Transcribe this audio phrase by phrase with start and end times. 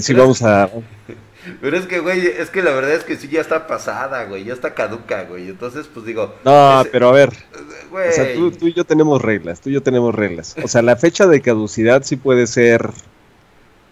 [0.00, 0.70] Sí, vamos a...
[1.60, 4.44] Pero es que, güey, es que la verdad es que sí ya está pasada, güey,
[4.44, 5.50] ya está caduca, güey.
[5.50, 6.34] Entonces, pues digo...
[6.42, 7.30] No, pero a ver,
[7.90, 8.08] güey.
[8.08, 10.56] o sea, tú, tú, y yo tenemos reglas, tú y yo tenemos reglas.
[10.62, 12.90] O sea, la fecha de caducidad sí puede ser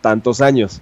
[0.01, 0.81] tantos años.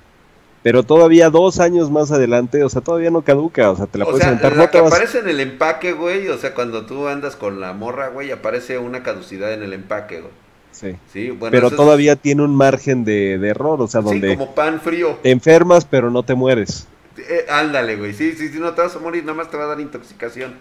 [0.62, 4.04] Pero todavía dos años más adelante, o sea, todavía no caduca, o sea, te la
[4.04, 7.60] puedes sea, La que aparece en el empaque, güey, o sea, cuando tú andas con
[7.60, 10.32] la morra, güey, aparece una caducidad en el empaque, güey.
[10.80, 10.96] Sí.
[11.12, 14.30] sí bueno, pero todavía tiene un margen de, error, o sea, donde...
[14.30, 15.18] Sí, como pan frío.
[15.22, 16.86] Te enfermas, pero no te mueres.
[17.18, 19.64] Eh, ándale, güey, sí, sí, sí, no te vas a morir, nada más te va
[19.64, 20.54] a dar intoxicación.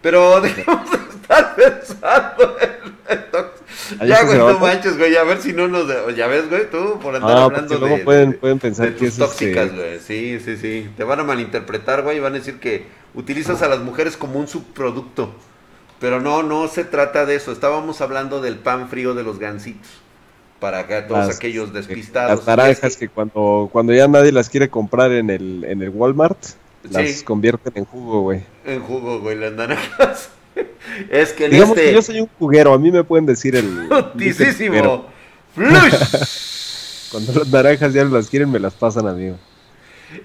[0.00, 5.86] Pero debemos estar pensando en Ya, güey, no manches, güey, a ver si no nos...
[6.16, 9.12] Ya ves, güey, tú por andar ah, hablando luego de, pueden, pueden pensar que es
[9.12, 9.98] este tóxicas, güey.
[10.00, 10.88] Sí, sí, sí.
[10.96, 14.38] Te van a malinterpretar, güey, y van a decir que utilizas a las mujeres como
[14.38, 15.34] un subproducto.
[16.00, 17.52] Pero no, no se trata de eso.
[17.52, 19.88] Estábamos hablando del pan frío de los gansitos.
[20.60, 22.38] Para que todos aquellos despistados.
[22.38, 26.38] Las naranjas que cuando, cuando ya nadie las quiere comprar en el, en el Walmart,
[26.90, 28.42] las convierten en jugo, güey.
[28.64, 30.30] En jugo, güey, las naranjas.
[31.10, 31.90] es que en Digamos este...
[31.90, 33.88] que yo soy un juguero, a mí me pueden decir el...
[34.14, 35.06] Justísimo.
[37.10, 39.36] Cuando las naranjas ya las quieren, me las pasan, amigo.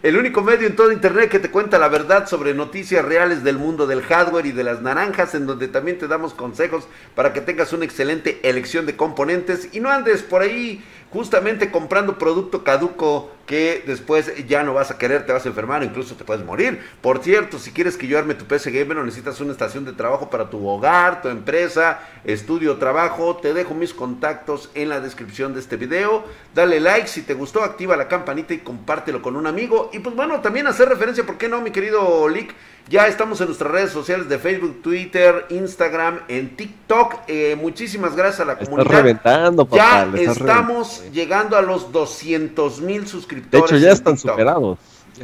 [0.02, 3.58] El único medio en todo Internet que te cuenta la verdad sobre noticias reales del
[3.58, 7.42] mundo del hardware y de las naranjas, en donde también te damos consejos para que
[7.42, 9.70] tengas una excelente elección de componentes.
[9.74, 10.82] Y no andes por ahí
[11.14, 15.84] justamente comprando producto caduco que después ya no vas a querer, te vas a enfermar,
[15.84, 16.82] incluso te puedes morir.
[17.02, 19.92] Por cierto, si quieres que yo arme tu PC Gamer o necesitas una estación de
[19.92, 25.54] trabajo para tu hogar, tu empresa, estudio, trabajo, te dejo mis contactos en la descripción
[25.54, 26.24] de este video.
[26.56, 29.92] Dale like si te gustó, activa la campanita y compártelo con un amigo.
[29.94, 32.56] Y pues bueno, también hacer referencia, ¿por qué no, mi querido Lick?
[32.90, 37.16] Ya estamos en nuestras redes sociales de Facebook, Twitter, Instagram, en TikTok.
[37.28, 38.92] Eh, muchísimas gracias a la comunidad.
[38.92, 43.70] reventando, papá, Ya estamos llegando a los 200 mil suscriptores.
[43.70, 44.78] De hecho, ya están superados.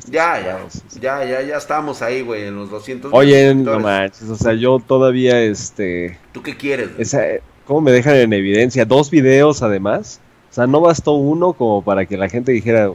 [0.08, 0.60] Ya, ya,
[1.00, 4.78] ya, ya, ya estamos ahí, güey, en los 200 Oye, no manches, o sea, yo
[4.80, 6.20] todavía, este...
[6.32, 6.90] ¿Tú qué quieres?
[7.00, 7.24] Esa,
[7.66, 8.86] ¿Cómo me dejan en evidencia?
[8.86, 10.22] Dos videos, además.
[10.52, 12.92] O sea, no bastó uno como para que la gente dijera,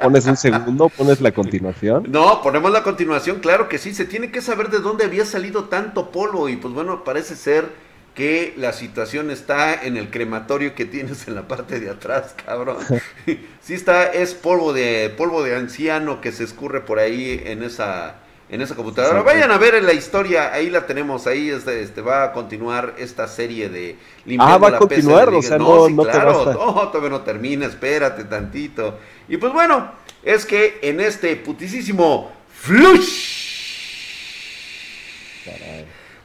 [0.00, 0.88] ¿Pones un segundo?
[0.88, 2.04] ¿Pones la continuación?
[2.08, 3.94] No, ponemos la continuación, claro que sí.
[3.94, 6.48] Se tiene que saber de dónde había salido tanto polvo.
[6.48, 7.70] Y pues bueno, parece ser
[8.14, 12.78] que la situación está en el crematorio que tienes en la parte de atrás, cabrón.
[13.60, 18.16] sí está, es polvo de, polvo de anciano que se escurre por ahí en esa
[18.50, 19.22] en esa computadora.
[19.22, 23.28] Vayan a ver la historia, ahí la tenemos, ahí este, este va a continuar esta
[23.28, 27.10] serie de limpiando Ah, va a continuar, o sea, no, no, claro, te no, todavía
[27.10, 28.98] no termina, espérate tantito.
[29.28, 29.92] Y pues bueno,
[30.24, 33.38] es que en este putisísimo flush.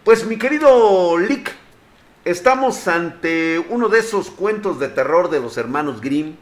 [0.04, 1.52] Pues mi querido Lick,
[2.26, 6.36] estamos ante uno de esos cuentos de terror de los hermanos Grimm.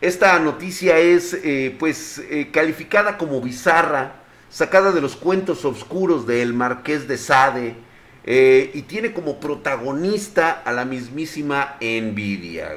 [0.00, 6.52] Esta noticia es eh, pues eh, calificada como bizarra sacada de los cuentos oscuros del
[6.52, 7.74] Marqués de Sade,
[8.24, 12.70] eh, y tiene como protagonista a la mismísima Nvidia,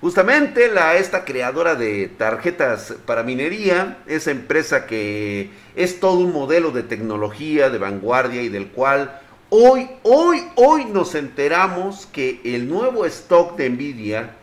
[0.00, 6.72] Justamente la, esta creadora de tarjetas para minería, esa empresa que es todo un modelo
[6.72, 9.18] de tecnología de vanguardia y del cual
[9.50, 14.34] hoy, hoy, hoy nos enteramos que el nuevo stock de Nvidia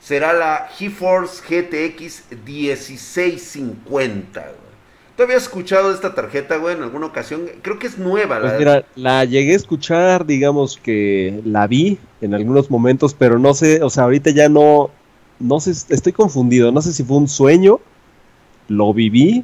[0.00, 4.44] será la GeForce GTX 1650.
[5.16, 7.46] ¿Tú habías escuchado esta tarjeta, güey, en alguna ocasión?
[7.62, 8.38] Creo que es nueva.
[8.38, 8.58] Pues la...
[8.58, 13.82] mira, la llegué a escuchar, digamos que la vi en algunos momentos, pero no sé,
[13.82, 14.90] o sea, ahorita ya no,
[15.40, 17.80] no sé, estoy confundido, no sé si fue un sueño,
[18.68, 19.42] lo viví,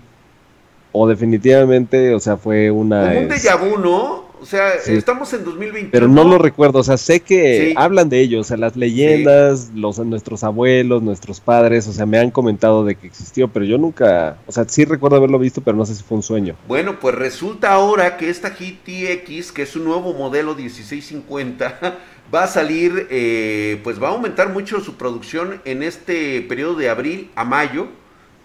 [0.92, 3.14] o definitivamente, o sea, fue una...
[3.18, 4.21] un déjà vu, ¿no?
[4.42, 5.90] O sea, estamos en 2021.
[5.92, 9.70] Pero no lo recuerdo, o sea, sé que hablan de ellos, o sea, las leyendas,
[9.72, 13.78] los nuestros abuelos, nuestros padres, o sea, me han comentado de que existió, pero yo
[13.78, 16.56] nunca, o sea, sí recuerdo haberlo visto, pero no sé si fue un sueño.
[16.66, 21.98] Bueno, pues resulta ahora que esta GTX, que es un nuevo modelo 1650,
[22.34, 26.88] va a salir, eh, pues va a aumentar mucho su producción en este periodo de
[26.88, 27.86] abril a mayo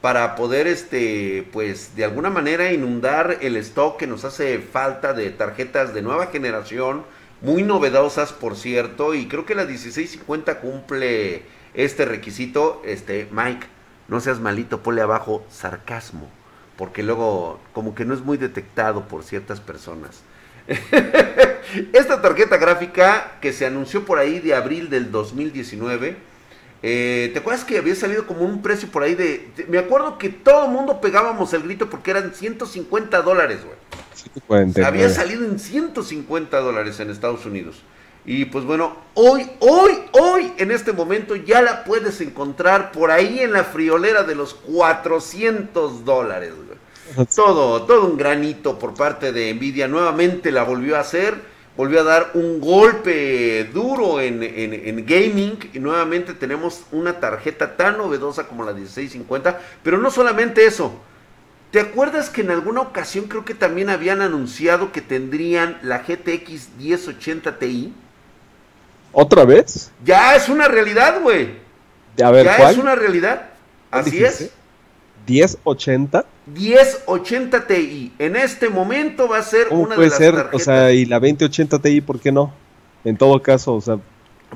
[0.01, 5.29] para poder, este, pues, de alguna manera inundar el stock que nos hace falta de
[5.31, 7.03] tarjetas de nueva generación,
[7.41, 13.67] muy novedosas, por cierto, y creo que la 1650 cumple este requisito, este, Mike,
[14.07, 16.29] no seas malito, ponle abajo sarcasmo,
[16.77, 20.21] porque luego como que no es muy detectado por ciertas personas.
[21.93, 26.17] Esta tarjeta gráfica que se anunció por ahí de abril del 2019,
[26.83, 29.51] eh, ¿Te acuerdas que había salido como un precio por ahí de...
[29.67, 33.77] me acuerdo que todo el mundo pegábamos el grito porque eran 150 dólares, güey.
[34.83, 37.81] Había salido en 150 dólares en Estados Unidos.
[38.25, 43.39] Y pues bueno, hoy, hoy, hoy, en este momento ya la puedes encontrar por ahí
[43.39, 46.53] en la friolera de los 400 dólares.
[47.33, 49.87] Todo, todo un granito por parte de Nvidia.
[49.87, 51.35] Nuevamente la volvió a hacer,
[51.77, 55.57] volvió a dar un golpe duro en, en, gaming.
[55.73, 59.61] Y nuevamente tenemos una tarjeta tan novedosa como la 1650.
[59.83, 60.99] Pero no solamente eso.
[61.71, 66.69] ¿Te acuerdas que en alguna ocasión creo que también habían anunciado que tendrían la GTX
[66.79, 67.93] 1080 Ti?
[69.11, 69.91] ¿Otra vez?
[70.03, 71.55] Ya es una realidad, güey.
[72.23, 73.49] A ver, ya es una realidad.
[73.91, 74.51] Así es.
[75.27, 76.25] 1080.
[76.47, 78.13] 1080 Ti.
[78.17, 80.49] En este momento va a ser una de las ser?
[80.53, 82.53] O sea, y la 2080 Ti, ¿por qué no?
[83.03, 83.99] En todo caso, o sea.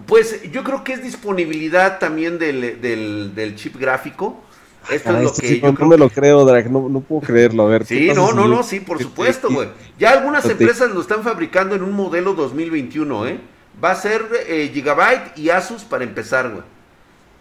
[0.08, 4.42] Pues yo creo que es disponibilidad también del, del, chip gráfico.
[4.90, 7.64] Esto es lo que yo no, me lo creo, Drag, no, no, puedo creerlo.
[7.64, 7.86] A ver.
[7.86, 9.68] Sí, no, no, no, sí, por supuesto, güey.
[10.00, 13.40] Ya algunas empresas lo están fabricando en un modelo 2021, ¿eh?
[13.84, 16.64] Va a ser eh, Gigabyte y Asus para empezar, güey.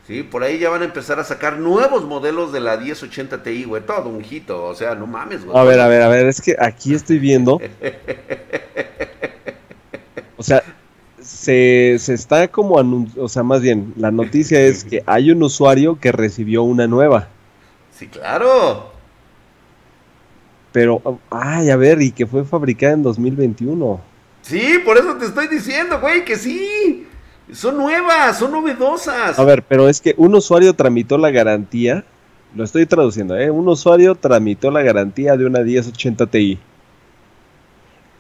[0.07, 3.65] Sí, por ahí ya van a empezar a sacar nuevos modelos de la 1080 Ti,
[3.65, 3.83] güey.
[3.83, 5.57] Todo un hito, o sea, no mames, güey.
[5.57, 7.61] A ver, a ver, a ver, es que aquí estoy viendo.
[10.37, 10.65] o sea,
[11.21, 12.77] se, se está como
[13.17, 17.29] o sea, más bien, la noticia es que hay un usuario que recibió una nueva.
[17.93, 18.91] Sí, claro.
[20.73, 24.01] Pero, ay, a ver, y que fue fabricada en 2021.
[24.43, 27.07] Sí, por eso te estoy diciendo, güey, que sí.
[27.53, 29.39] Son nuevas, son novedosas.
[29.39, 32.05] A ver, pero es que un usuario tramitó la garantía.
[32.55, 33.51] Lo estoy traduciendo, ¿eh?
[33.51, 36.59] Un usuario tramitó la garantía de una 1080 Ti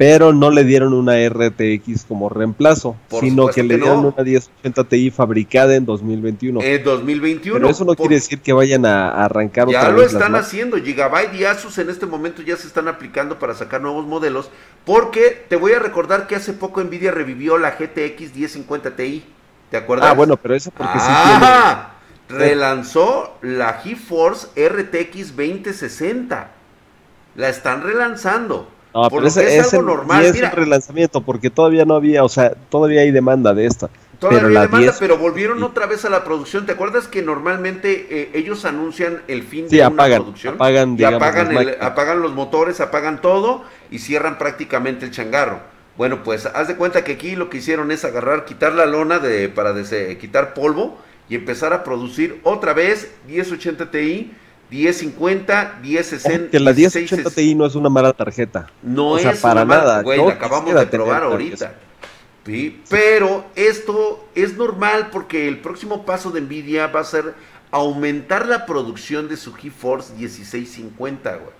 [0.00, 5.10] pero no le dieron una RTX como reemplazo, sino que le dieron una 1080 Ti
[5.10, 6.62] fabricada en 2021.
[6.62, 7.58] En 2021.
[7.58, 11.34] Pero eso no quiere decir que vayan a, arrancar ya Ya lo están haciendo, Gigabyte
[11.34, 14.48] y Asus en este momento ya se están aplicando para sacar nuevos modelos,
[14.86, 19.22] porque te voy a recordar que hace poco Nvidia revivió la GTX 1050 Ti.
[19.70, 20.08] ¿Te acuerdas?
[20.08, 21.90] Ah, bueno, pero eso porque ah,
[22.26, 22.42] sí tiene...
[22.42, 26.52] relanzó la GeForce RTX 2060.
[27.34, 28.79] La están relanzando.
[28.94, 30.24] No, pero ese, es algo normal.
[30.24, 33.88] es un relanzamiento porque todavía no había, o sea, todavía hay demanda de esta.
[34.18, 36.66] Todavía pero hay demanda, pero volvieron otra vez a la producción.
[36.66, 40.54] ¿Te acuerdas que normalmente eh, ellos anuncian el fin de una producción?
[40.54, 45.60] Apagan, y apagan, apagan los motores, apagan todo y cierran prácticamente el changarro.
[45.96, 49.18] Bueno, pues haz de cuenta que aquí lo que hicieron es agarrar, quitar la lona
[49.18, 49.74] de, para
[50.18, 50.98] quitar polvo
[51.28, 54.32] y empezar a producir otra vez 1080 Ti
[54.70, 56.50] 1050, 1060.
[56.50, 58.68] Que la 1080 Ti no es una mala tarjeta.
[58.82, 60.02] No es para nada.
[60.02, 61.74] Güey, la acabamos de probar ahorita.
[62.46, 62.80] ¿Sí?
[62.88, 67.34] Pero esto es normal porque el próximo paso de Nvidia va a ser
[67.70, 71.50] aumentar la producción de su GeForce 1650, güey.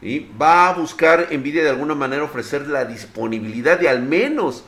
[0.00, 0.30] ¿Sí?
[0.40, 4.64] Va a buscar Nvidia de alguna manera ofrecer la disponibilidad de al menos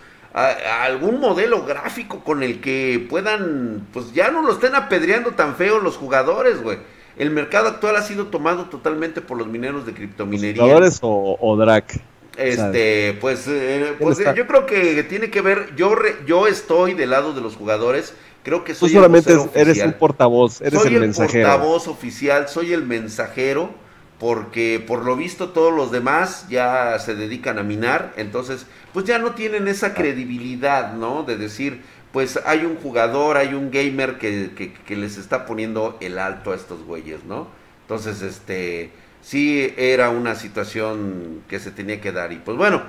[0.83, 5.81] algún modelo gráfico con el que puedan, pues ya no lo estén apedreando tan feo
[5.81, 6.79] los jugadores, güey
[7.19, 10.63] el mercado actual ha sido tomado totalmente por los mineros de criptominería.
[10.63, 12.01] ¿Jugadores o, o DRAC?
[12.37, 15.95] Este, pues, eh, pues yo creo que tiene que ver, yo
[16.27, 20.61] yo estoy del lado de los jugadores, creo que soy Tú solamente eres un portavoz,
[20.61, 21.31] eres el, mensajero.
[21.31, 23.71] Soy el portavoz oficial, soy el mensajero,
[24.19, 29.19] porque por lo visto todos los demás ya se dedican a minar, entonces, pues ya
[29.19, 31.23] no tienen esa credibilidad, ¿no?
[31.23, 31.83] De decir,
[32.17, 36.83] pues hay un jugador, hay un gamer que, les está poniendo el alto a estos
[36.83, 37.47] güeyes, ¿no?
[37.83, 42.33] Entonces, este, sí era una situación que se tenía que dar.
[42.33, 42.85] Y pues bueno,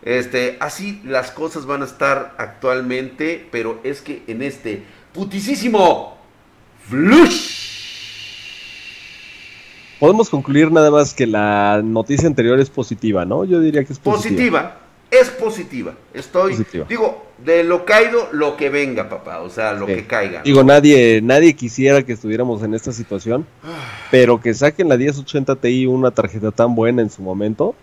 [0.00, 4.82] este, así las cosas van a estar actualmente, pero es que en este
[5.12, 6.16] putisísimo
[6.88, 7.60] flush.
[9.98, 13.44] Podemos concluir nada más que la noticia anterior es positiva, ¿no?
[13.44, 14.32] Yo diría que es positiva.
[14.32, 15.94] Positiva, es positiva.
[16.14, 19.40] Estoy, digo, de lo caído, lo que venga, papá.
[19.40, 20.42] O sea, lo que caiga.
[20.42, 23.46] Digo, nadie, nadie quisiera que estuviéramos en esta situación.
[24.10, 27.74] pero que saquen la 1080 Ti una tarjeta tan buena en su momento,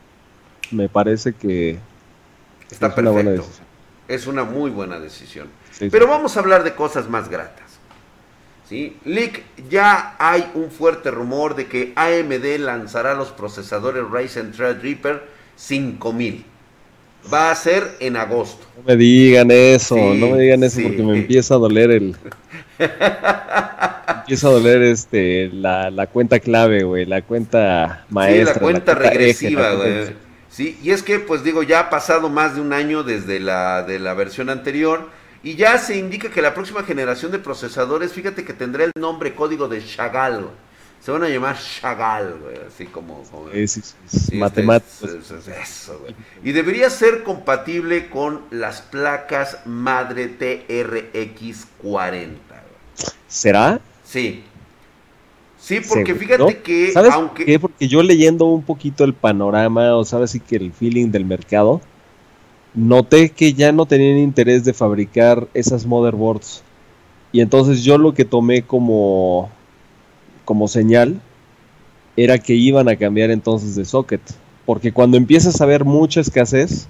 [0.72, 1.80] me parece que
[2.72, 3.02] está es perfecto.
[3.02, 3.68] Una buena decisión.
[4.08, 5.50] Es una muy buena decisión.
[5.92, 7.66] pero vamos a hablar de cosas más gratas.
[8.70, 8.98] ¿Sí?
[9.06, 15.24] Lick, ya hay un fuerte rumor de que AMD lanzará los procesadores Ryzen Threadripper
[15.56, 16.46] 5000
[17.32, 18.66] va a ser en agosto.
[18.78, 22.16] No me digan eso, no me digan eso porque me empieza a doler el...
[24.20, 28.54] empieza a doler este la, la cuenta clave, güey, la cuenta maestra.
[28.54, 30.28] Sí, la cuenta, regresiva, güey.
[30.50, 33.84] Sí, y es que, pues digo, ya ha pasado más de un año desde la,
[33.84, 35.10] de la versión anterior
[35.44, 39.36] y ya se indica que la próxima generación de procesadores, fíjate que tendrá el nombre
[39.36, 40.50] código de Chagall.
[41.08, 43.24] Se van a llamar Chagall, güey, así como...
[43.32, 45.10] como sí, matemáticos.
[45.48, 46.14] eso, güey.
[46.44, 52.28] Y debería ser compatible con las placas madre TRX40.
[53.26, 53.80] ¿Será?
[54.04, 54.44] Sí.
[55.58, 56.92] Sí, porque fíjate que...
[56.92, 57.46] ¿Sabes aunque...
[57.46, 57.58] qué?
[57.58, 61.80] Porque yo leyendo un poquito el panorama, o sabes sí que el feeling del mercado,
[62.74, 66.64] noté que ya no tenían interés de fabricar esas motherboards.
[67.32, 69.56] Y entonces yo lo que tomé como
[70.48, 71.20] como señal
[72.16, 74.22] era que iban a cambiar entonces de socket.
[74.66, 76.88] Porque cuando empiezas a ver mucha escasez,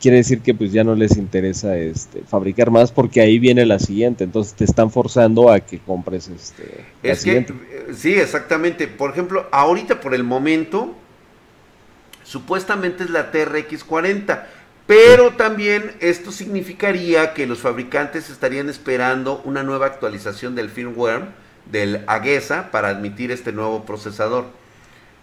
[0.00, 3.78] quiere decir que pues ya no les interesa este, fabricar más porque ahí viene la
[3.78, 4.24] siguiente.
[4.24, 7.54] Entonces te están forzando a que compres este, la siguiente.
[7.70, 8.86] Eh, sí, exactamente.
[8.86, 10.94] Por ejemplo, ahorita por el momento,
[12.22, 14.44] supuestamente es la TRX40.
[14.86, 22.04] Pero también esto significaría que los fabricantes estarían esperando una nueva actualización del firmware del
[22.06, 24.46] Aguesa para admitir este nuevo procesador.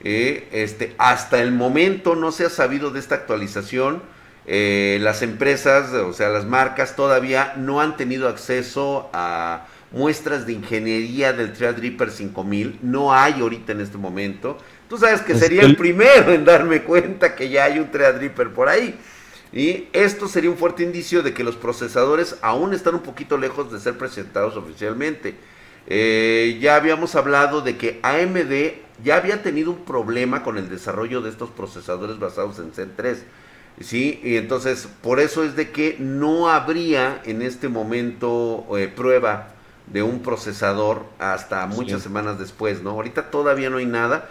[0.02, 4.02] Eh, este, hasta el momento no se ha sabido de esta actualización.
[4.46, 10.54] Eh, las empresas, o sea, las marcas todavía no han tenido acceso a muestras de
[10.54, 12.80] ingeniería del Threadripper 5000.
[12.82, 14.58] No hay ahorita en este momento.
[14.88, 18.70] Tú sabes que sería el primero en darme cuenta que ya hay un Threadripper por
[18.70, 18.98] ahí.
[19.52, 23.72] Y esto sería un fuerte indicio de que los procesadores aún están un poquito lejos
[23.72, 25.36] de ser presentados oficialmente.
[25.90, 31.22] Eh, ya habíamos hablado de que AMD ya había tenido un problema con el desarrollo
[31.22, 33.24] de estos procesadores basados en Zen 3.
[33.82, 34.20] ¿sí?
[34.24, 39.50] Y entonces, por eso es de que no habría en este momento eh, prueba
[39.88, 42.92] de un procesador hasta muchas semanas después, ¿no?
[42.92, 44.30] Ahorita todavía no hay nada.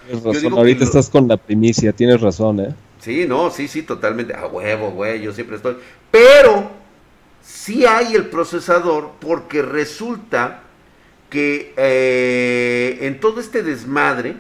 [0.53, 2.75] ahorita estás con la primicia, tienes razón, ¿eh?
[3.01, 4.35] Sí, no, sí, sí, totalmente.
[4.35, 5.77] A huevo, güey, yo siempre estoy.
[6.13, 6.71] Pero
[7.43, 10.63] sí hay el procesador porque resulta
[11.29, 14.37] que eh, en todo este desmadre,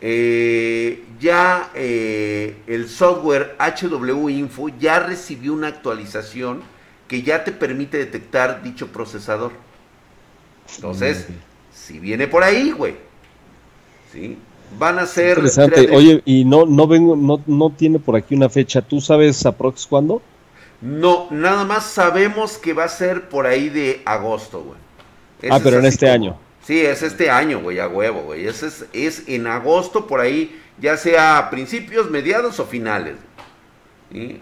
[0.00, 6.62] eh, ya eh, el software HW Info ya recibió una actualización
[7.08, 9.52] que ya te permite detectar dicho procesador.
[10.74, 11.28] Entonces,
[11.72, 12.96] si viene por ahí, güey.
[14.12, 14.38] ¿Sí?
[14.78, 15.38] Van a ser.
[15.38, 15.88] Interesante.
[15.90, 18.80] Oye, y no, no vengo, no, no tiene por aquí una fecha.
[18.80, 20.22] ¿Tú sabes aprox cuándo?
[20.80, 24.78] No, nada más sabemos que va a ser por ahí de agosto, güey
[25.50, 26.38] ah, pero en este año.
[26.64, 28.46] Sí, es este año, güey, a huevo, güey.
[28.46, 33.16] Es, es, es, en agosto, por ahí, ya sea principios, mediados o finales.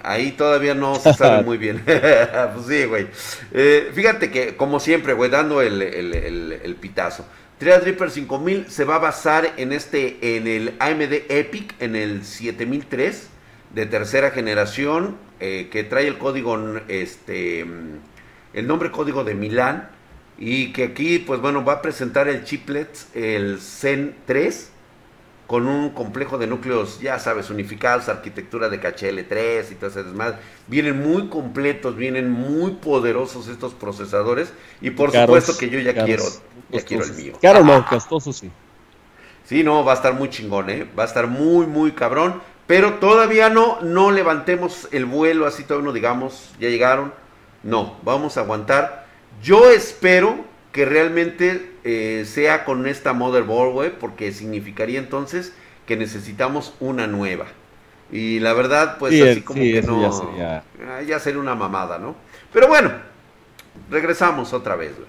[0.03, 1.83] Ahí todavía no se sabe muy bien.
[1.85, 3.07] pues sí, güey.
[3.53, 7.25] Eh, fíjate que, como siempre, güey, dando el, el, el, pitazo.
[7.59, 13.29] Threadripper 5000 se va a basar en este, en el AMD Epic, en el 7003
[13.75, 19.91] de tercera generación, eh, que trae el código, este, el nombre código de Milán
[20.41, 24.71] y que aquí, pues bueno, va a presentar el chiplet, el Zen 3,
[25.47, 30.03] con un complejo de núcleos, ya sabes, unificados, arquitectura de caché L3 y todo ese
[30.03, 30.39] desmadre.
[30.67, 34.55] Vienen muy completos, vienen muy poderosos estos procesadores.
[34.81, 36.25] Y por supuesto que yo ya quiero,
[36.71, 37.33] ya quiero el mío.
[37.39, 38.51] Claro, no, costoso sí.
[39.45, 40.89] Sí, no, va a estar muy chingón, ¿eh?
[40.99, 42.41] Va a estar muy, muy cabrón.
[42.67, 47.13] Pero todavía no, no levantemos el vuelo así, todavía no digamos, ya llegaron.
[47.63, 49.10] No, vamos a aguantar
[49.43, 55.53] yo espero que realmente eh, sea con esta motherboard, güey, porque significaría entonces
[55.87, 57.47] que necesitamos una nueva.
[58.13, 60.03] Y la verdad, pues así como que no.
[60.03, 60.65] Ya sería...
[60.89, 62.17] Ah, ya sería una mamada, ¿no?
[62.53, 62.91] Pero bueno,
[63.91, 65.09] regresamos otra vez, güey.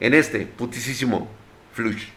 [0.00, 1.28] En este putisísimo
[1.72, 2.08] flush.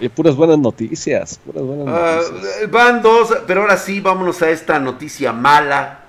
[0.00, 2.70] Y puras buenas noticias, puras buenas ah, noticias.
[2.70, 6.05] van dos, pero ahora sí, vámonos a esta noticia mala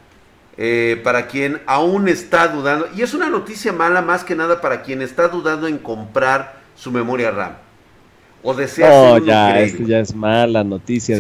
[0.57, 4.81] eh, para quien aún está dudando, y es una noticia mala más que nada para
[4.81, 7.53] quien está dudando en comprar su memoria RAM.
[8.43, 11.17] O desea oh, ya, es ya es mala noticia.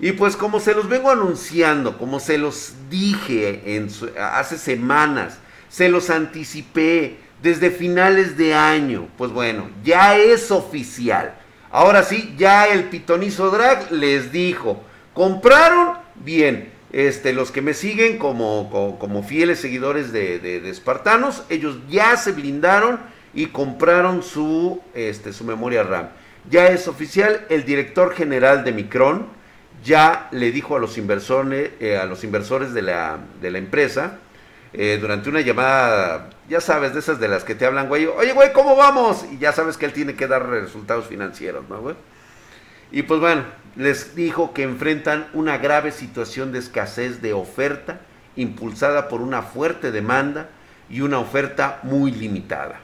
[0.00, 5.88] Y pues como se los vengo anunciando, como se los dije en hace semanas, se
[5.88, 11.34] los anticipé desde finales de año, pues bueno, ya es oficial.
[11.70, 14.82] Ahora sí, ya el pitonizo drag les dijo,
[15.14, 22.16] compraron, bien, este, los que me siguen como, como, fieles seguidores de, Espartanos, ellos ya
[22.16, 23.00] se blindaron
[23.34, 26.08] y compraron su, este, su memoria RAM.
[26.50, 29.26] Ya es oficial, el director general de Micron
[29.84, 34.18] ya le dijo a los inversores, eh, a los inversores de la, de la empresa,
[34.74, 38.32] eh, durante una llamada, ya sabes, de esas de las que te hablan, güey, oye,
[38.32, 39.24] güey, ¿cómo vamos?
[39.30, 41.96] Y ya sabes que él tiene que dar resultados financieros, ¿no, güey?
[42.92, 43.44] Y pues bueno,
[43.74, 48.00] les dijo que enfrentan una grave situación de escasez de oferta
[48.36, 50.50] impulsada por una fuerte demanda
[50.90, 52.80] y una oferta muy limitada.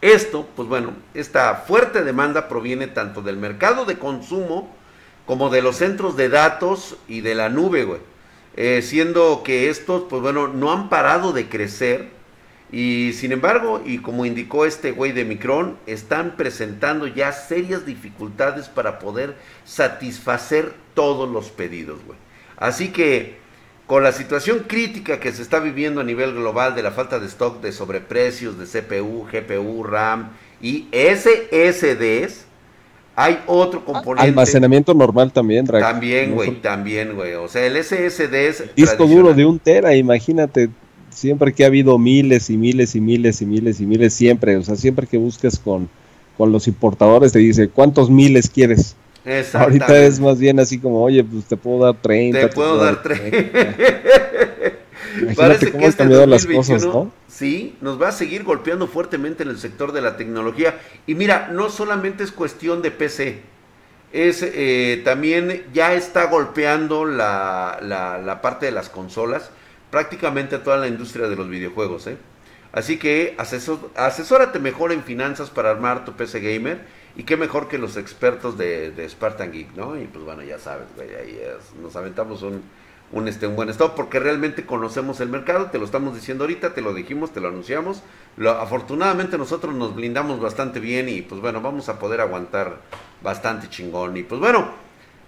[0.00, 4.74] Esto, pues bueno, esta fuerte demanda proviene tanto del mercado de consumo
[5.24, 8.00] como de los centros de datos y de la nube, güey.
[8.56, 12.10] Eh, siendo que estos, pues bueno, no han parado de crecer
[12.76, 18.68] y sin embargo, y como indicó este güey de Micron, están presentando ya serias dificultades
[18.68, 22.18] para poder satisfacer todos los pedidos, güey.
[22.56, 23.36] Así que
[23.86, 27.26] con la situación crítica que se está viviendo a nivel global de la falta de
[27.26, 32.44] stock de sobreprecios de CPU, GPU, RAM y SSDs,
[33.14, 34.26] hay otro componente.
[34.26, 37.34] Almacenamiento normal también, También, güey, también, güey.
[37.34, 38.74] O sea, el SSD es.
[38.74, 40.70] Disco duro de un tera, imagínate.
[41.14, 44.56] Siempre que ha habido miles y miles y miles y miles y miles, siempre.
[44.56, 45.88] O sea, siempre que busques con,
[46.36, 48.96] con los importadores, te dice, ¿cuántos miles quieres?
[49.54, 52.40] Ahorita es más bien así como, oye, pues te puedo dar 30.
[52.40, 53.38] Te, puedo dar 30.
[55.36, 57.12] Parece que este 2021, las cosas, ¿no?
[57.28, 60.78] Sí, nos va a seguir golpeando fuertemente en el sector de la tecnología.
[61.06, 63.40] Y mira, no solamente es cuestión de PC,
[64.12, 69.50] es eh, también ya está golpeando la, la, la, parte de las consolas,
[69.94, 72.08] prácticamente a toda la industria de los videojuegos.
[72.08, 72.16] ¿eh?
[72.72, 76.80] Así que asesórate mejor en finanzas para armar tu PC gamer
[77.14, 79.96] y qué mejor que los expertos de, Spartan Geek, ¿no?
[79.96, 81.40] Y pues bueno, ya sabes, güey, ahí
[81.80, 82.64] nos aventamos un,
[83.12, 86.74] un, este, un buen stop porque realmente conocemos el mercado, te lo estamos diciendo ahorita,
[86.74, 88.02] te lo dijimos, te lo anunciamos.
[88.36, 92.78] Lo, afortunadamente nosotros nos blindamos bastante bien y pues bueno, vamos a poder aguantar
[93.22, 94.16] bastante chingón.
[94.16, 94.72] Y pues bueno,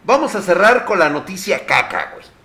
[0.04, 2.35] vamos a cerrar con la noticia caca, güey.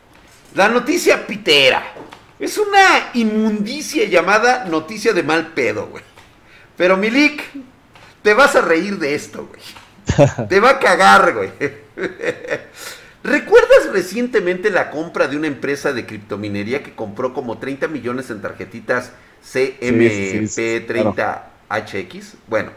[0.55, 1.93] La noticia pitera.
[2.39, 6.03] Es una inmundicia llamada noticia de mal pedo, güey.
[6.75, 7.43] Pero Milik,
[8.21, 9.61] te vas a reír de esto, güey.
[10.49, 11.51] Te va a cagar, güey.
[13.23, 18.41] ¿Recuerdas recientemente la compra de una empresa de criptominería que compró como 30 millones en
[18.41, 19.11] tarjetitas
[19.45, 22.23] CMP30HX?
[22.47, 22.71] Bueno,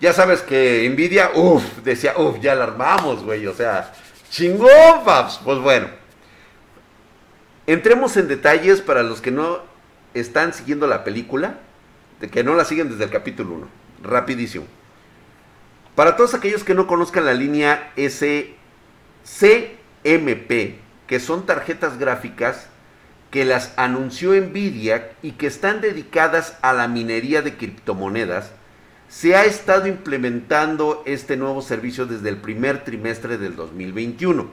[0.00, 3.46] ya sabes que Nvidia, uff, decía, uff, ya la armamos, güey.
[3.46, 3.92] O sea,
[4.30, 4.70] chingón.
[5.44, 5.88] Pues bueno,
[7.66, 9.60] entremos en detalles para los que no
[10.14, 11.58] están siguiendo la película,
[12.20, 14.66] de que no la siguen desde el capítulo 1 rapidísimo.
[15.94, 18.36] Para todos aquellos que no conozcan la línea SCMP,
[21.06, 22.68] que son tarjetas gráficas
[23.30, 28.52] que las anunció Nvidia y que están dedicadas a la minería de criptomonedas,
[29.08, 34.50] se ha estado implementando este nuevo servicio desde el primer trimestre del 2021.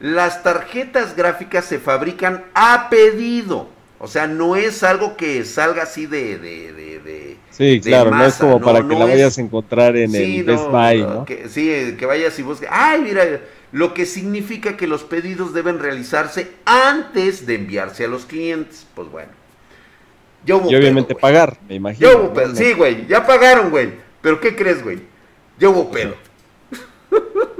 [0.00, 3.68] Las tarjetas gráficas se fabrican a pedido.
[3.98, 6.38] O sea, no es algo que salga así de...
[6.38, 10.44] de, de, sí, claro, no es como para que la vayas a encontrar en el
[10.44, 11.24] Best Buy, ¿no?
[11.24, 12.68] Que, sí, que vayas y busques...
[12.70, 13.40] Ay, mira,
[13.72, 18.86] lo que significa que los pedidos deben realizarse antes de enviarse a los clientes.
[18.94, 19.30] Pues bueno.
[20.46, 22.10] y obviamente pagar, me imagino.
[22.10, 22.54] Ya hubo pedo.
[22.54, 23.94] Sí, güey, ya pagaron, güey.
[24.20, 25.00] Pero ¿qué crees, güey?
[25.58, 26.14] Ya hubo pedo.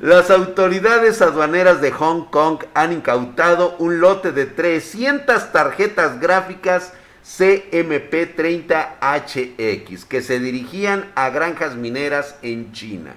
[0.00, 6.92] Las autoridades aduaneras de Hong Kong han incautado un lote de 300 tarjetas gráficas
[7.24, 13.14] CMP30HX que se dirigían a granjas mineras en China.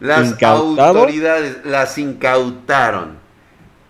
[0.00, 3.20] Las autoridades las incautaron.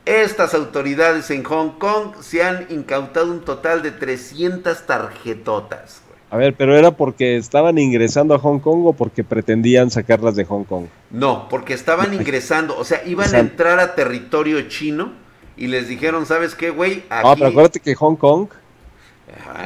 [0.05, 6.03] Estas autoridades en Hong Kong se han incautado un total de 300 tarjetotas.
[6.33, 10.47] A ver, pero era porque estaban ingresando a Hong Kong o porque pretendían sacarlas de
[10.47, 10.87] Hong Kong.
[11.11, 15.13] No, porque estaban ingresando, o sea, iban a entrar a territorio chino
[15.59, 17.05] y les dijeron, ¿sabes qué, güey?
[17.11, 17.29] Aquí...
[17.29, 18.49] No, pero acuérdate que Hong Kong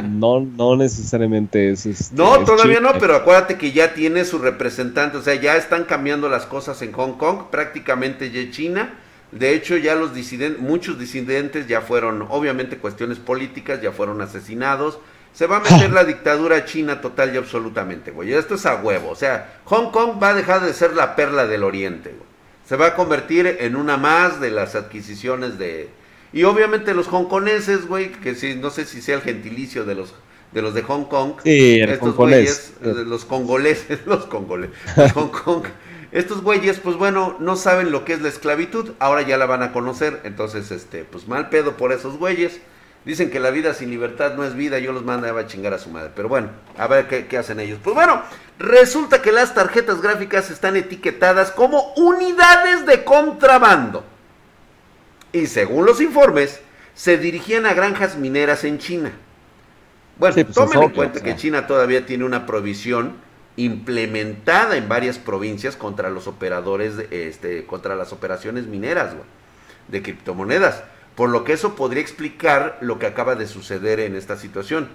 [0.03, 1.87] no, no necesariamente es...
[1.87, 5.85] Este, no, todavía no, pero acuérdate que ya tiene su representante, o sea, ya están
[5.85, 8.99] cambiando las cosas en Hong Kong, prácticamente ya China.
[9.31, 14.99] De hecho, ya los disidentes, muchos disidentes ya fueron, obviamente cuestiones políticas, ya fueron asesinados
[15.37, 18.33] se va a meter la dictadura china total y absolutamente, güey.
[18.33, 19.11] Esto es a huevo.
[19.11, 22.27] O sea, Hong Kong va a dejar de ser la perla del oriente, güey.
[22.67, 25.91] Se va a convertir en una más de las adquisiciones de...
[26.33, 30.15] Y obviamente los hongkoneses, güey, que si, no sé si sea el gentilicio de los
[30.53, 31.35] de los de Hong Kong.
[31.45, 35.65] Sí, estos güeyes, eh, los congoleses, los congoleses, los Hong Kong.
[36.13, 39.63] Estos güeyes, pues bueno, no saben lo que es la esclavitud, ahora ya la van
[39.63, 42.61] a conocer, entonces, este, pues mal pedo por esos güeyes.
[43.07, 45.79] Dicen que la vida sin libertad no es vida, yo los mando a chingar a
[45.79, 46.11] su madre.
[46.17, 47.79] Pero bueno, a ver qué, hacen ellos.
[47.81, 48.21] Pues bueno,
[48.59, 54.05] resulta que las tarjetas gráficas están etiquetadas como unidades de contrabando.
[55.33, 56.61] Y según los informes,
[56.97, 59.13] se dirigían a granjas mineras en China.
[60.19, 63.15] Bueno, pues tomen en cuenta que China todavía tiene una provisión
[63.55, 69.15] implementada en varias provincias contra los operadores, este, contra las operaciones mineras,
[69.87, 70.83] de criptomonedas.
[71.17, 74.89] Por lo que eso podría explicar lo que acaba de suceder en esta situación.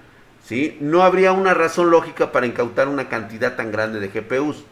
[0.46, 0.78] ¿sí?
[0.80, 4.64] No habría una razón lógica para incautar una cantidad tan grande de GPUs.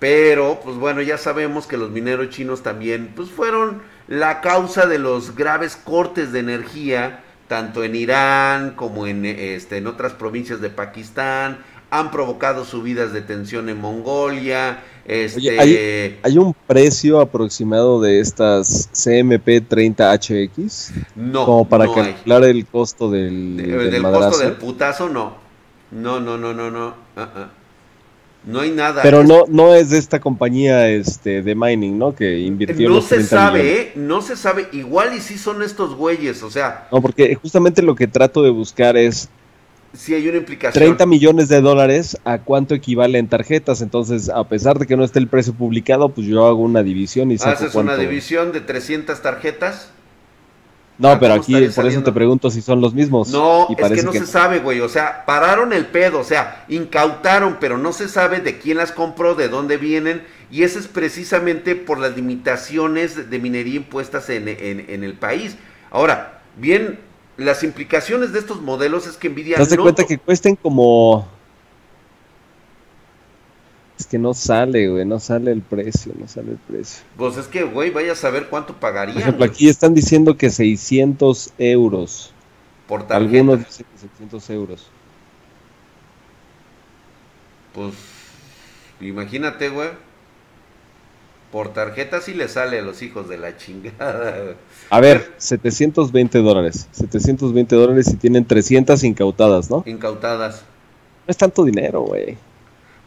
[0.00, 4.98] Pero, pues bueno, ya sabemos que los mineros chinos también, pues fueron la causa de
[4.98, 10.70] los graves cortes de energía, tanto en Irán como en, este, en otras provincias de
[10.70, 11.58] Pakistán,
[11.90, 14.82] han provocado subidas de tensión en Mongolia.
[15.10, 16.20] Este...
[16.22, 20.92] ¿hay, un precio aproximado de estas CMP 30HX?
[21.16, 21.44] No.
[21.44, 25.34] Como para calcular el costo del, del, costo del putazo, no.
[25.90, 26.94] No, no, no, no, no.
[27.16, 27.48] Uh -uh.
[28.44, 29.02] No hay nada.
[29.02, 32.14] Pero no, no es de esta compañía este, de mining, ¿no?
[32.14, 32.88] Que invirtió.
[32.88, 33.92] No se sabe, ¿eh?
[33.96, 34.68] No se sabe.
[34.72, 36.88] Igual y si son estos güeyes, o sea.
[36.90, 39.28] No, porque justamente lo que trato de buscar es
[39.92, 40.82] si hay una implicación.
[40.84, 43.80] 30 millones de dólares, ¿a cuánto equivale en tarjetas?
[43.80, 47.30] Entonces, a pesar de que no esté el precio publicado, pues yo hago una división
[47.32, 49.90] y saco ¿Haces una división de 300 tarjetas?
[51.00, 53.30] No, pero aquí por eso te pregunto si son los mismos.
[53.30, 54.80] No, es que no se sabe, güey.
[54.80, 58.92] O sea, pararon el pedo, o sea, incautaron, pero no se sabe de quién las
[58.92, 60.22] compró, de dónde vienen.
[60.50, 65.56] Y eso es precisamente por las limitaciones de minería impuestas en, en, en el país.
[65.90, 66.98] Ahora, bien,
[67.40, 69.56] las implicaciones de estos modelos es que Nvidia...
[69.56, 71.26] ¿Te das cuenta que cuesten como...
[73.98, 77.02] Es que no sale, güey, no sale el precio, no sale el precio.
[77.16, 79.14] Pues es que, güey, vaya a saber cuánto pagaría.
[79.14, 82.32] Por ejemplo, aquí están diciendo que 600 euros.
[82.88, 83.16] Por tarjeta.
[83.16, 84.86] Algunos dicen que 600 euros.
[87.74, 87.94] Pues,
[89.00, 89.90] imagínate, güey.
[91.52, 94.54] Por tarjeta sí le sale a los hijos de la chingada.
[94.88, 96.88] A ver, 720 dólares.
[96.92, 99.82] 720 dólares y tienen 300 incautadas, ¿no?
[99.86, 100.62] Incautadas.
[101.26, 102.36] No es tanto dinero, güey.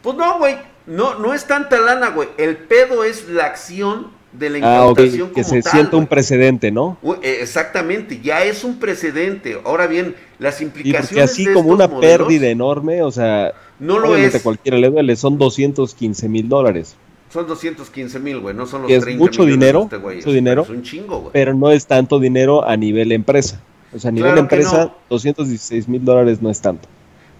[0.02, 0.56] Pues no, güey.
[0.86, 2.28] No, no es tanta lana, güey.
[2.36, 5.34] El pedo es la acción de la incautación ah, okay.
[5.34, 6.98] que se sienta un precedente, ¿no?
[7.22, 9.58] Eh, exactamente, ya es un precedente.
[9.64, 14.16] Ahora bien, las implicaciones y así como una modelos, pérdida enorme, o sea, no lo
[14.16, 14.42] es.
[14.42, 16.96] cualquiera le duele, son 215 mil dólares.
[17.34, 20.18] Son 215 mil, güey, no son los es 30 mucho dinero, este güey.
[20.18, 21.32] mucho dinero, es un chingo, güey.
[21.32, 23.60] Pero no es tanto dinero a nivel empresa.
[23.92, 24.94] O sea, a nivel Claro empresa, no.
[25.10, 26.88] 216 mil dólares no es tanto.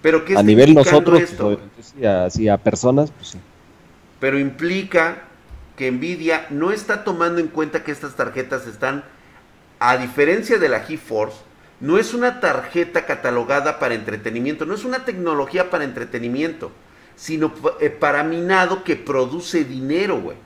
[0.02, 3.38] Pero ¿qué A nivel nosotros, esto, pues, sí, a, sí, a personas, pues sí.
[4.18, 5.28] Pero implica
[5.76, 9.04] que Nvidia no está tomando en cuenta que estas tarjetas están,
[9.78, 11.38] a diferencia de la GeForce,
[11.78, 16.72] no es una tarjeta catalogada para entretenimiento, no es una tecnología para entretenimiento,
[17.16, 20.37] sino eh, para minado que produce dinero, güey.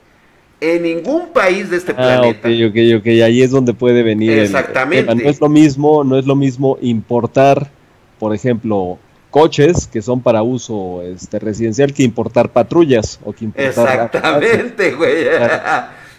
[0.61, 2.47] En ningún país de este Ah, planeta.
[2.49, 5.15] ok, ok, ok, ahí es donde puede venir el- el Exactamente.
[5.15, 7.69] No es lo mismo, no es lo mismo importar,
[8.19, 8.97] por ejemplo,
[9.31, 15.25] coches que son para uso este residencial que importar patrullas o que importar Exactamente, güey.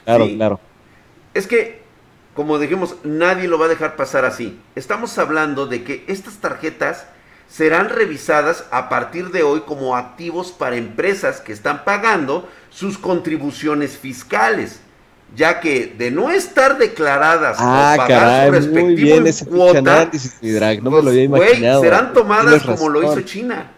[0.05, 0.37] Claro, Sí.
[0.37, 0.61] claro.
[1.35, 1.81] Es que,
[2.35, 4.59] como dijimos, nadie lo va a dejar pasar así.
[4.75, 7.07] Estamos hablando de que estas tarjetas
[7.51, 13.99] serán revisadas a partir de hoy como activos para empresas que están pagando sus contribuciones
[13.99, 14.81] fiscales,
[15.35, 19.47] ya que de no estar declaradas Ah, o pagar caray, su muy respectivo bien ese
[19.47, 20.11] cuota,
[20.41, 21.83] drag, no me lo había pues, imaginado.
[21.83, 23.21] serán tomadas como lo hizo.
[23.23, 23.73] China.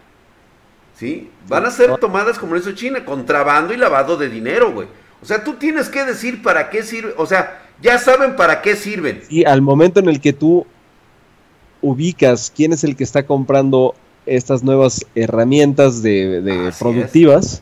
[0.95, 1.31] ¿Sí?
[1.47, 4.87] Van a ser tomadas como lo hizo China, contrabando y lavado de dinero, güey.
[5.21, 8.75] O sea, tú tienes que decir para qué sirve, o sea, ya saben para qué
[8.75, 9.23] sirven.
[9.29, 10.67] Y al momento en el que tú
[11.83, 13.93] ubicas quién es el que está comprando
[14.25, 17.61] estas nuevas herramientas de, de productivas,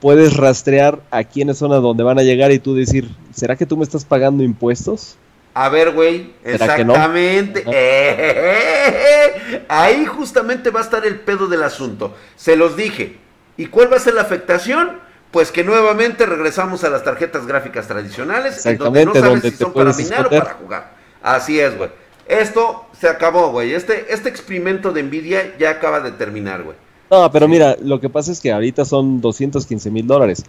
[0.00, 3.64] puedes rastrear a quiénes son a dónde van a llegar y tú decir, ¿será que
[3.64, 5.16] tú me estás pagando impuestos?
[5.54, 7.62] A ver, güey, exactamente.
[7.66, 12.14] Eh, ahí justamente va a estar el pedo del asunto.
[12.36, 13.18] Se los dije.
[13.56, 14.98] ¿Y cuál va a ser la afectación?
[15.30, 19.56] Pues que nuevamente regresamos a las tarjetas gráficas tradicionales, en donde no sabes donde si
[19.56, 20.92] son para minar o para jugar.
[21.22, 21.90] Así es, güey.
[22.28, 23.74] Esto se acabó, güey.
[23.74, 26.76] Este, este experimento de Nvidia ya acaba de terminar, güey.
[27.10, 27.52] No, pero Sí.
[27.52, 30.44] mira, lo que pasa es que ahorita son 215 mil dólares.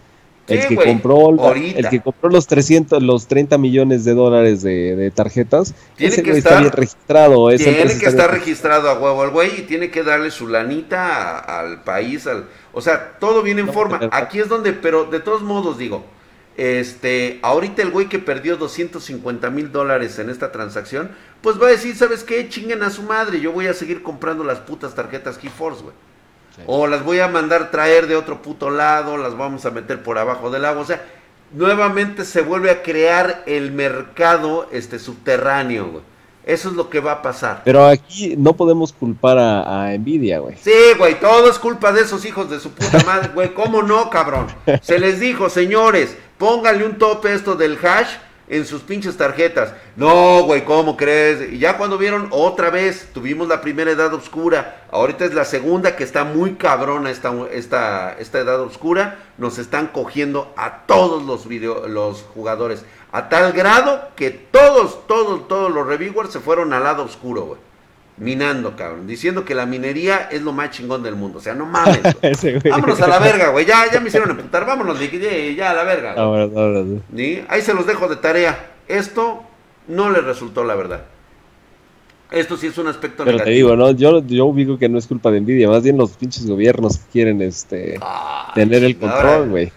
[0.45, 1.79] El Sí, que compró ahorita.
[1.79, 6.21] el que compró los 300 los 30 millones de dólares de, de tarjetas, Tiene ese
[6.21, 9.89] que está estar- bien registrado, Tiene que estar registrado a huevo al güey y tiene
[9.89, 14.01] que darle su lanita a- al país, al, o sea, todo viene en No, forma.
[14.11, 16.03] Aquí es donde, pero de todos modos digo,
[16.57, 21.11] este, ahorita el güey que perdió 250 mil dólares en esta transacción,
[21.43, 22.47] pues va a decir, ¿sabes qué?
[22.47, 25.95] Chinguen a su madre, yo voy a seguir comprando las putas tarjetas GeForce, güey.
[26.55, 26.61] Sí.
[26.67, 30.17] O las voy a mandar traer de otro puto lado, las vamos a meter por
[30.17, 31.03] abajo del agua, o sea,
[31.51, 36.03] nuevamente se vuelve a crear el mercado este subterráneo, güey.
[36.45, 37.61] Eso es lo que va a pasar.
[37.63, 40.55] Pero aquí no podemos culpar a, a Nvidia, güey.
[40.61, 43.53] Sí, güey, todo es culpa de esos hijos de su puta madre, güey.
[43.53, 44.47] ¿Cómo no, cabrón?
[44.81, 48.09] Se les dijo, señores, pónganle un tope a esto del hash
[48.47, 49.73] en sus pinches tarjetas.
[49.95, 51.53] No, güey, ¿cómo crees?
[51.53, 55.95] Y ya cuando vieron otra vez, tuvimos la primera edad oscura, ahorita es la segunda
[55.95, 61.47] que está muy cabrona esta, esta, esta edad oscura, nos están cogiendo a todos los,
[61.47, 66.83] video, los jugadores, a tal grado que todos, todos, todos los reviewers se fueron al
[66.83, 67.72] lado oscuro, güey
[68.17, 71.39] minando, cabrón, diciendo que la minería es lo más chingón del mundo.
[71.39, 72.01] O sea, no mames.
[72.69, 73.65] vámonos a la verga, güey.
[73.65, 74.65] Ya, ya me hicieron emputar.
[74.65, 74.97] Vámonos,
[75.55, 76.15] ya, a la verga.
[77.47, 78.71] Ahí se los dejo de tarea.
[78.87, 79.43] Esto
[79.87, 81.05] no le resultó la verdad.
[82.31, 83.91] Esto sí es un aspecto Pero te digo, ¿no?
[83.91, 87.43] Yo, yo ubico que no es culpa de envidia, más bien los pinches gobiernos quieren
[87.43, 87.99] este
[88.55, 89.71] tener el control, güey.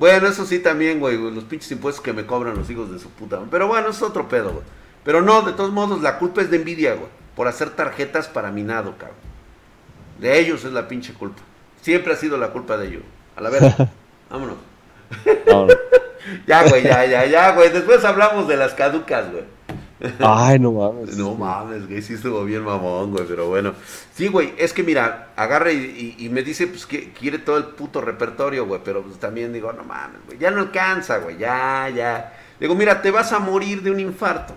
[0.00, 3.08] Bueno, eso sí también, güey, los pinches impuestos que me cobran los hijos de su
[3.10, 3.38] puta.
[3.48, 4.64] Pero bueno, es otro pedo, güey.
[5.04, 8.50] Pero no, de todos modos, la culpa es de envidia, güey por hacer tarjetas para
[8.50, 9.16] minado, cabrón.
[10.18, 11.42] De ellos es la pinche culpa.
[11.80, 13.02] Siempre ha sido la culpa de ellos.
[13.36, 13.90] A la verdad.
[14.30, 14.56] Vámonos.
[16.46, 17.70] ya, güey, ya, ya, ya, güey.
[17.70, 19.44] Después hablamos de las caducas, güey.
[20.18, 21.16] Ay, no mames.
[21.16, 23.74] No mames, güey, sí estuvo bien mamón, güey, pero bueno.
[24.14, 28.00] Sí, güey, es que mira, agarra y, me dice, pues, que quiere todo el puto
[28.00, 32.32] repertorio, güey, pero pues también digo, no mames, güey, ya no alcanza, güey, ya, ya.
[32.58, 34.54] Digo, mira, te vas a morir de un infarto.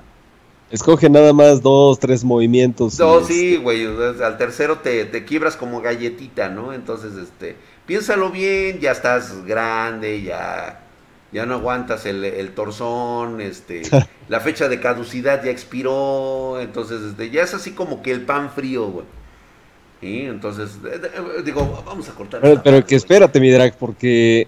[0.71, 2.97] Escoge nada más dos, tres movimientos.
[2.99, 3.85] No, sí, este, güey.
[3.85, 6.73] Al tercero te, te quiebras como galletita, ¿no?
[6.73, 10.81] Entonces, este, piénsalo bien, ya estás grande, ya,
[11.31, 13.83] ya no aguantas el, el torzón, este,
[14.27, 18.49] la fecha de caducidad ya expiró, entonces, este, ya es así como que el pan
[18.49, 19.05] frío, güey.
[20.01, 20.77] Y entonces,
[21.45, 22.41] digo, vamos a cortar.
[22.41, 24.47] Pero, pero que espérate, mi drag, porque,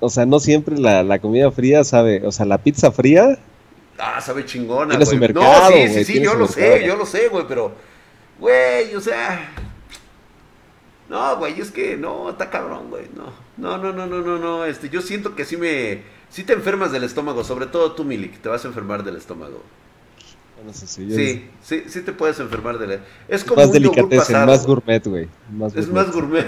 [0.00, 3.38] o sea, no siempre la, la comida fría sabe, o sea, la pizza fría
[3.98, 5.32] Ah, sabe chingona, güey.
[5.32, 7.72] No, sí, sí, sí, yo lo sé, yo lo sé, güey, pero,
[8.38, 9.52] güey, o sea.
[11.08, 13.06] No, güey, es que no, está cabrón, güey.
[13.16, 14.64] No, no, no, no, no, no, no.
[14.64, 16.02] Este, yo siento que sí me.
[16.30, 19.62] Sí te enfermas del estómago, sobre todo tú, Milik, te vas a enfermar del estómago.
[20.64, 23.00] No sé si sí, sí, sí te puedes enfermar del.
[23.28, 24.46] Es como más un yogur pasado.
[24.46, 25.28] más gourmet, güey.
[25.74, 26.46] es más gourmet.